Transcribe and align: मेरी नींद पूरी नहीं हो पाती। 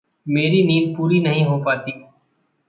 मेरी 0.27 0.63
नींद 0.63 0.95
पूरी 0.97 1.19
नहीं 1.19 1.43
हो 1.45 1.57
पाती। 1.57 1.91